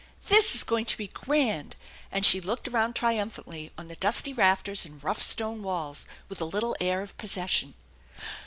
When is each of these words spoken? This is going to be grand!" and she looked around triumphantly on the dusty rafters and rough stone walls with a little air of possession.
This 0.29 0.55
is 0.55 0.63
going 0.63 0.85
to 0.85 0.97
be 0.97 1.05
grand!" 1.05 1.75
and 2.11 2.25
she 2.25 2.41
looked 2.41 2.67
around 2.67 2.95
triumphantly 2.95 3.71
on 3.77 3.87
the 3.87 3.95
dusty 3.95 4.33
rafters 4.33 4.83
and 4.83 5.03
rough 5.03 5.21
stone 5.21 5.61
walls 5.61 6.07
with 6.27 6.41
a 6.41 6.45
little 6.45 6.75
air 6.81 7.03
of 7.03 7.15
possession. 7.19 7.75